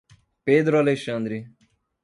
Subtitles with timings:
[0.43, 1.53] Pedro Alexandre